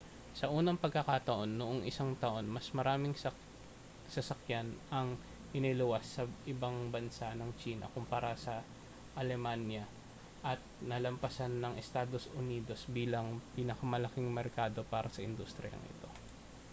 [0.39, 3.13] sa unang pagkakataon noong isang taon mas maraming
[4.13, 5.07] sasakyan ang
[5.57, 8.55] iniluwas sa ibang bansa ng tsina kumpara sa
[9.21, 9.83] alemanya
[10.51, 10.57] at
[10.91, 16.09] nalampasan ang estados unidos bilang pinakamalaking merkado para sa industriyang ito